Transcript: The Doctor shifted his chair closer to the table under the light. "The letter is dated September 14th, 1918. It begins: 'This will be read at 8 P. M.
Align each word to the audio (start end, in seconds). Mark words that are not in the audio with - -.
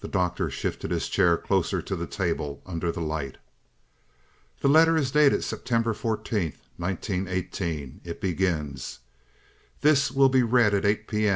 The 0.00 0.08
Doctor 0.08 0.50
shifted 0.50 0.90
his 0.90 1.08
chair 1.08 1.38
closer 1.38 1.80
to 1.80 1.96
the 1.96 2.06
table 2.06 2.60
under 2.66 2.92
the 2.92 3.00
light. 3.00 3.38
"The 4.60 4.68
letter 4.68 4.98
is 4.98 5.10
dated 5.12 5.44
September 5.44 5.94
14th, 5.94 6.58
1918. 6.76 8.02
It 8.04 8.20
begins: 8.20 8.98
'This 9.80 10.10
will 10.10 10.28
be 10.28 10.42
read 10.42 10.74
at 10.74 10.84
8 10.84 11.08
P. 11.08 11.26
M. 11.26 11.34